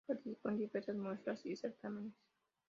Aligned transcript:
Participó 0.07 0.49
en 0.49 0.57
diversas 0.57 0.95
muestras 0.95 1.45
y 1.45 1.55
certámenes. 1.55 2.15